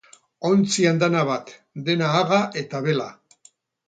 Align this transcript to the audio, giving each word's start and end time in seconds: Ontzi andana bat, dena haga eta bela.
Ontzi 0.47 0.85
andana 0.91 1.19
bat, 1.27 1.51
dena 1.89 2.07
haga 2.21 2.39
eta 2.63 2.81
bela. 2.89 3.07